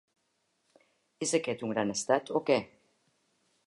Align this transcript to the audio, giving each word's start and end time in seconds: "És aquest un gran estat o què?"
"És 1.27 1.35
aquest 1.41 1.63
un 1.69 1.77
gran 1.77 1.95
estat 1.99 2.37
o 2.41 2.45
què?" 2.51 2.61